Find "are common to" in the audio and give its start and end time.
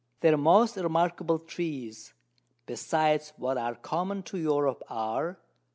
3.59-4.39